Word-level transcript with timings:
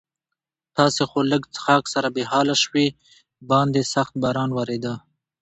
تاسې 0.77 1.01
خو 1.09 1.19
له 1.23 1.27
لږ 1.31 1.43
څښاک 1.53 1.83
سره 1.93 2.07
بې 2.15 2.23
حاله 2.31 2.55
شوي، 2.63 2.87
باندې 3.49 3.81
سخت 3.93 4.13
باران 4.23 4.49
ورېده. 4.57 4.93